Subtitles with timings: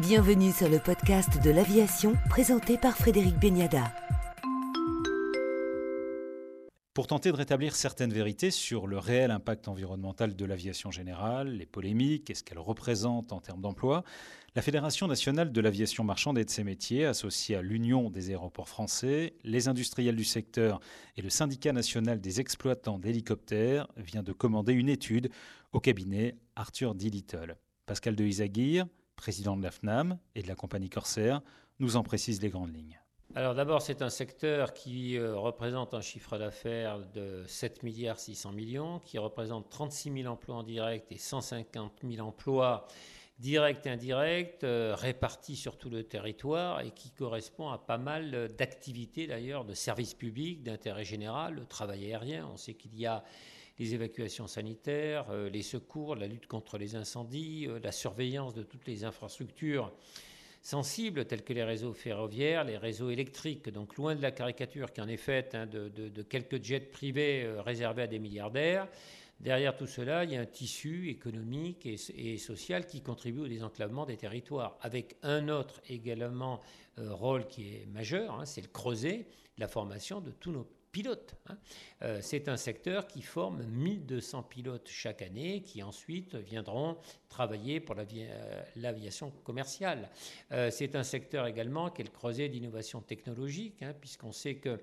[0.00, 3.92] Bienvenue sur le podcast de l'aviation présenté par Frédéric Beniada.
[6.94, 11.66] Pour tenter de rétablir certaines vérités sur le réel impact environnemental de l'aviation générale, les
[11.66, 14.04] polémiques et ce qu'elle représente en termes d'emploi,
[14.54, 18.68] la Fédération nationale de l'aviation marchande et de ses métiers, associée à l'Union des aéroports
[18.68, 20.78] français, les industriels du secteur
[21.16, 25.28] et le syndicat national des exploitants d'hélicoptères, vient de commander une étude
[25.72, 27.10] au cabinet Arthur D.
[27.10, 27.56] Little.
[27.84, 28.86] Pascal de Isaguirre,
[29.18, 31.42] président de la FNAM et de la compagnie Corsair,
[31.80, 32.98] nous en précise les grandes lignes.
[33.34, 38.52] Alors d'abord, c'est un secteur qui euh, représente un chiffre d'affaires de 7 milliards 600
[38.52, 42.86] millions, qui représente 36 000 emplois en direct et 150 000 emplois
[43.38, 48.48] directs et indirects, euh, répartis sur tout le territoire et qui correspond à pas mal
[48.56, 52.48] d'activités d'ailleurs, de services publics, d'intérêt général, le travail aérien.
[52.50, 53.22] On sait qu'il y a
[53.78, 58.86] les évacuations sanitaires, euh, les secours, la lutte contre les incendies, la surveillance de toutes
[58.86, 59.92] les infrastructures
[60.62, 63.70] sensibles tels que les réseaux ferroviaires, les réseaux électriques.
[63.70, 67.62] Donc loin de la caricature qui en est faite hein, de, quelques jets privés euh,
[67.62, 68.88] réservés à des milliardaires.
[69.40, 74.04] Derrière tout cela, il y a un tissu économique et, social qui contribue au désenclavement
[74.04, 76.60] des territoires, avec un autre également
[76.98, 80.66] euh, rôle qui est majeur, hein, c'est le creuset, la formation de tous nos
[80.98, 81.36] pilotes.
[81.46, 81.56] Hein.
[82.02, 87.94] Euh, c'est un secteur qui forme 1200 pilotes chaque année qui ensuite viendront travailler pour
[87.96, 90.10] euh, l'aviation commerciale.
[90.50, 94.80] Euh, c'est un secteur également qui est le creuset d'innovation technologique, hein, puisqu'on sait que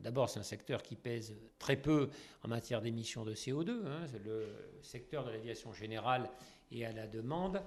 [0.00, 2.08] D'abord, c'est un secteur qui pèse très peu
[2.42, 3.84] en matière d'émissions de CO2.
[3.84, 4.06] Hein.
[4.24, 4.48] Le
[4.80, 6.30] secteur de l'aviation générale
[6.70, 7.62] et à la demande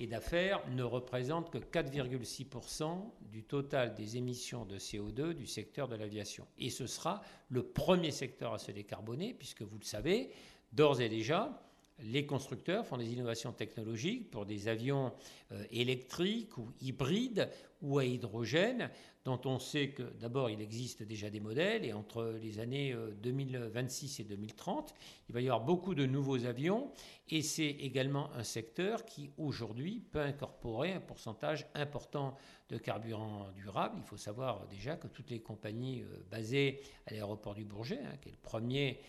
[0.00, 5.96] et d'affaires ne représente que 4,6% du total des émissions de CO2 du secteur de
[5.96, 6.46] l'aviation.
[6.58, 10.30] Et ce sera le premier secteur à se décarboner, puisque vous le savez,
[10.72, 11.65] d'ores et déjà,
[12.00, 15.12] les constructeurs font des innovations technologiques pour des avions
[15.52, 17.48] euh, électriques ou hybrides
[17.80, 18.90] ou à hydrogène,
[19.24, 24.20] dont on sait que d'abord il existe déjà des modèles et entre les années 2026
[24.20, 24.94] euh, et 2030,
[25.28, 26.90] il va y avoir beaucoup de nouveaux avions
[27.28, 32.36] et c'est également un secteur qui aujourd'hui peut incorporer un pourcentage important
[32.68, 33.96] de carburant durable.
[33.98, 38.16] Il faut savoir déjà que toutes les compagnies euh, basées à l'aéroport du Bourget, hein,
[38.20, 39.00] qui est le premier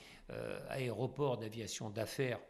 [0.70, 2.42] aéroport d'aviation d'affaires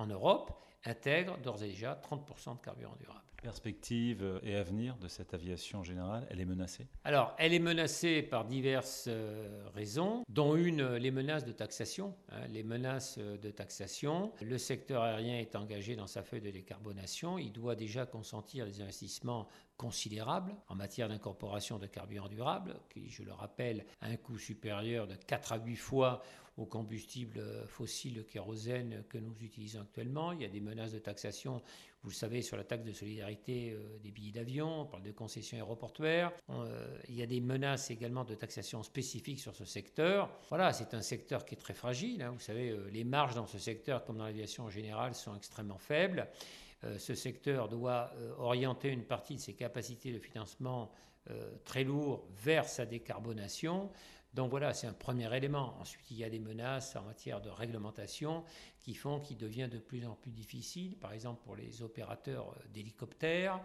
[0.00, 0.52] en Europe
[0.84, 3.20] intègre d'ores et déjà 30% de carburant durable.
[3.42, 6.86] Perspective euh, et avenir de cette aviation générale, elle est menacée?
[7.04, 12.14] Alors, elle est menacée par diverses euh, raisons, dont une, euh, les menaces de taxation.
[12.30, 14.32] Hein, les menaces de taxation.
[14.42, 17.38] Le secteur aérien est engagé dans sa feuille de décarbonation.
[17.38, 19.48] Il doit déjà consentir des investissements
[19.78, 25.06] considérables en matière d'incorporation de carburant durable, qui, je le rappelle, a un coût supérieur
[25.06, 26.22] de 4 à 8 fois
[26.58, 30.32] au combustible fossile, le kérosène que nous utilisons actuellement.
[30.32, 31.62] Il y a des menaces de taxation,
[32.02, 35.12] vous le savez, sur la taxe de solidarité euh, des billets d'avion, on parle de
[35.12, 36.32] concessions aéroportuaires.
[36.50, 40.30] Euh, il y a des menaces également de taxation spécifiques sur ce secteur.
[40.48, 42.22] Voilà, c'est un secteur qui est très fragile.
[42.22, 42.30] Hein.
[42.30, 45.78] Vous savez, euh, les marges dans ce secteur, comme dans l'aviation en général, sont extrêmement
[45.78, 46.28] faibles.
[46.98, 50.90] ce secteur doit orienter une partie de ses capacités de financement
[51.64, 53.90] très lourds vers sa décarbonation.
[54.32, 55.76] Donc voilà, c'est un premier élément.
[55.80, 58.44] Ensuite, il y a des menaces en matière de réglementation
[58.78, 62.68] qui font qu'il devient de plus en plus difficile, par exemple pour les opérateurs euh,
[62.72, 63.60] d'hélicoptères,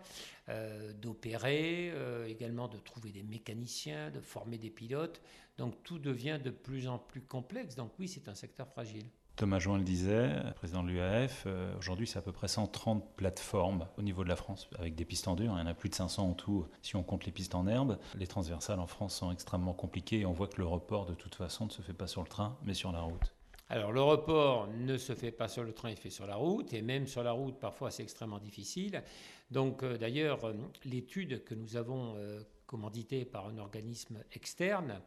[0.49, 5.21] euh, d'opérer, euh, également de trouver des mécaniciens, de former des pilotes.
[5.57, 7.75] Donc tout devient de plus en plus complexe.
[7.75, 9.05] Donc oui, c'est un secteur fragile.
[9.35, 13.85] Thomas Join le disait, président de l'UAF, euh, aujourd'hui c'est à peu près 130 plateformes
[13.97, 15.51] au niveau de la France avec des pistes en dur.
[15.55, 17.67] Il y en a plus de 500 en tout si on compte les pistes en
[17.67, 17.97] herbe.
[18.17, 21.35] Les transversales en France sont extrêmement compliquées et on voit que le report de toute
[21.35, 23.33] façon ne se fait pas sur le train mais sur la route.
[23.67, 26.71] Alors le report ne se fait pas sur le train, il fait sur la route,
[26.73, 29.03] et même sur la route, parfois c'est extrêmement difficile.
[29.49, 30.53] Donc euh, d'ailleurs, euh,
[30.85, 32.15] l'étude que nous avons
[32.65, 35.01] commanditée par un organisme externe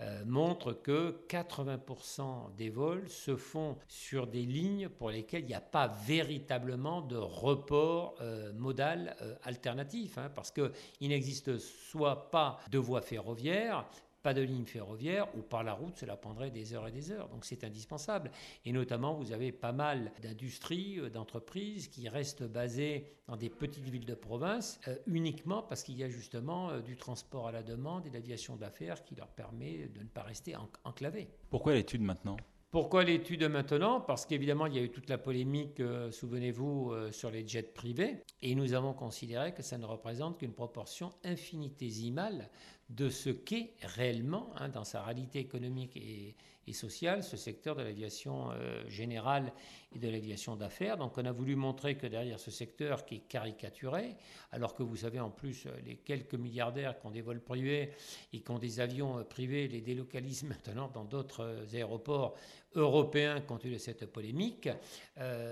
[0.00, 5.54] euh, montre que 80% des vols se font sur des lignes pour lesquelles il n'y
[5.54, 10.72] a pas véritablement de report euh, modal euh, alternatif, hein, parce qu'il
[11.08, 13.86] n'existe soit pas de voie ferroviaire,
[14.24, 17.28] pas de ligne ferroviaire ou par la route, cela prendrait des heures et des heures.
[17.28, 18.30] Donc c'est indispensable.
[18.64, 23.84] Et notamment, vous avez pas mal d'industries, euh, d'entreprises qui restent basées dans des petites
[23.84, 27.62] villes de province euh, uniquement parce qu'il y a justement euh, du transport à la
[27.62, 30.54] demande et l'aviation d'affaires qui leur permet de ne pas rester
[30.84, 31.28] enclavés.
[31.50, 32.38] Pourquoi l'étude maintenant?
[32.70, 34.00] Pourquoi l'étude maintenant?
[34.00, 35.80] Parce qu'évidemment, il y a eu toute la polémique,
[36.10, 38.24] souvenez-vous, sur les jets privés.
[38.42, 42.50] Et nous avons considéré que ça ne représente qu'une proportion infinitésimale
[42.90, 46.34] de ce qu'est réellement, hein, dans sa réalité économique et,
[46.72, 49.52] sociale, ce secteur de l'aviation euh, générale
[49.94, 50.96] et de l'aviation d'affaires.
[50.96, 54.16] Donc on a voulu montrer que derrière ce secteur qui est caricaturé,
[54.50, 57.92] alors que vous savez en plus les quelques milliardaires qui ont des vols privés
[58.32, 62.34] et qui ont des avions euh, privés les délocalisent maintenant dans d'autres euh, aéroports
[62.74, 64.68] européens compte tenu de cette polémique,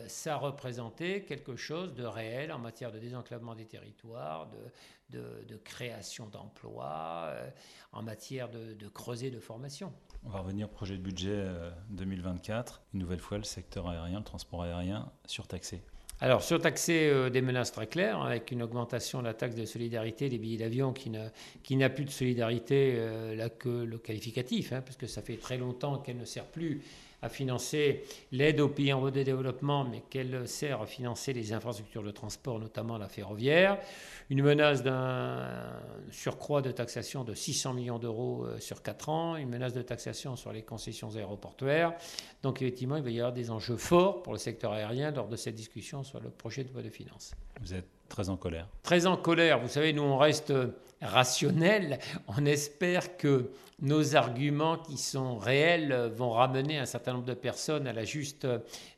[0.06, 4.58] ça représentait quelque chose de réel en matière de désenclavement des territoires, de,
[5.18, 7.48] de, création d'emplois, euh,
[7.92, 9.92] en matière de, de, creuset de formation.
[10.24, 11.46] On va revenir au projet de budget
[11.90, 12.74] 2024.
[12.74, 15.82] Euh, Une nouvelle fois, le secteur aérien, le transport aérien, surtaxé.
[16.20, 20.28] Alors, surtaxé euh, des menaces très claires, avec une augmentation de la taxe de solidarité
[20.28, 25.06] des billets d'avion qui, n'a plus de solidarité là que le qualificatif, hein, parce que
[25.06, 26.82] ça fait très longtemps qu'elle ne sert plus
[27.22, 31.52] à financer l'aide aux pays en voie de développement, mais qu'elle sert à financer les
[31.52, 33.78] infrastructures de transport, notamment la ferroviaire.
[34.28, 35.46] Une menace d'un
[36.10, 40.36] surcroît de taxation de 600 millions d'euros euh, sur 4 ans, une menace de taxation
[40.36, 41.94] sur les concessions aéroportuaires.
[42.42, 45.36] Donc effectivement, il va y avoir des enjeux forts pour le secteur aérien lors de
[45.36, 47.32] cette discussion sur le projet de loi de finances.
[47.60, 48.68] Vous êtes très en colère.
[48.82, 49.60] Très en colère.
[49.60, 50.52] Vous savez, nous, on reste
[51.02, 51.98] rationnel.
[52.28, 53.50] On espère que
[53.80, 58.46] nos arguments qui sont réels vont ramener un certain nombre de personnes à la juste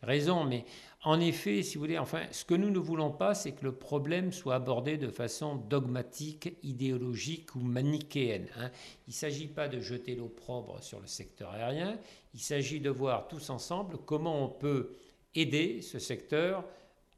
[0.03, 0.45] raison.
[0.45, 0.65] Mais
[1.05, 3.73] en effet, si vous voulez, enfin, ce que nous ne voulons pas, c'est que le
[3.73, 8.47] problème soit abordé de façon dogmatique, idéologique ou manichéenne.
[8.57, 8.71] Hein.
[9.07, 11.99] Il ne s'agit pas de jeter l'opprobre sur le secteur aérien,
[12.33, 14.97] il s'agit de voir tous ensemble comment on peut
[15.35, 16.65] aider ce secteur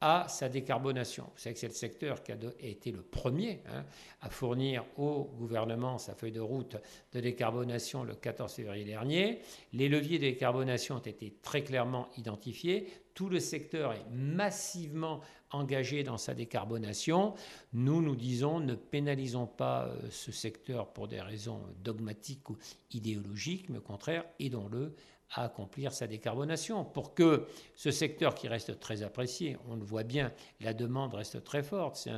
[0.00, 1.24] à sa décarbonation.
[1.24, 3.84] Vous savez que c'est le secteur qui a, été le premier hein,
[4.20, 6.76] à fournir au gouvernement sa feuille de route
[7.12, 9.40] de décarbonation le 14 février dernier.
[9.72, 12.88] Les leviers de décarbonation ont été très clairement identifiés.
[13.14, 15.20] Tout le secteur est massivement
[15.50, 17.34] engagé dans sa décarbonation.
[17.72, 22.58] Nous, nous disons, ne pénalisons pas euh, ce secteur pour des raisons dogmatiques ou
[22.92, 24.94] idéologiques, mais au contraire, aidons-le
[25.30, 26.84] à accomplir sa décarbonation.
[26.84, 31.42] Pour que ce secteur qui reste très apprécié, on le voit bien, la demande reste
[31.44, 32.08] très forte.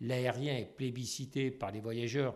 [0.00, 2.34] L'aérien est plébiscité par les voyageurs,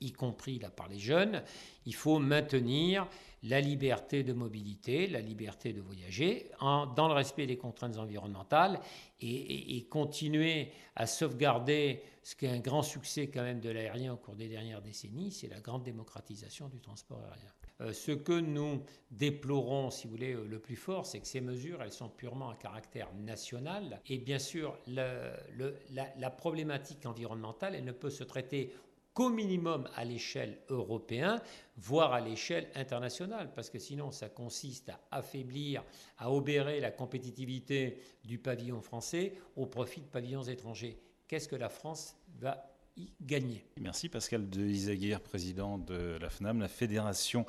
[0.00, 1.42] y compris là par les jeunes.
[1.86, 3.06] Il faut maintenir
[3.44, 8.80] la liberté de mobilité, la liberté de voyager, dans le respect des contraintes environnementales
[9.20, 14.12] et, et, continuer à sauvegarder ce qui est un grand succès quand même de l'aérien
[14.12, 17.50] au cours des dernières décennies, c'est la grande démocratisation du transport aérien.
[17.82, 21.40] Euh, ce que nous déplorons, si vous voulez, euh, le plus fort, c'est que ces
[21.40, 24.00] mesures, elles sont purement à caractère national.
[24.06, 28.72] Et bien sûr, la, problématique environnementale, elle ne peut se traiter
[29.14, 31.40] qu'au minimum à l'échelle européenne,
[31.76, 35.84] voire à l'échelle internationale, parce que sinon ça consiste à affaiblir,
[36.18, 40.98] à obérer la compétitivité du pavillon français au profit de pavillons étrangers.
[41.28, 42.71] Qu'est-ce que la France va
[43.20, 43.64] gagner.
[43.80, 47.46] Merci Pascal de Isaguirre, président de la FNAM, la Fédération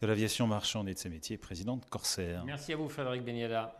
[0.00, 2.44] de l'aviation marchande et de ses métiers, président de Corsair.
[2.44, 3.74] Merci à vous Frédéric Beniada.